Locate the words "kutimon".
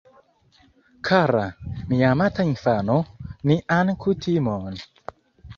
4.07-4.75